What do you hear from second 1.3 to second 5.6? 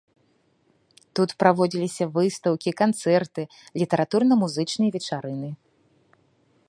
праводзіліся выстаўкі, канцэрты, літаратурна-музычныя вечарыны.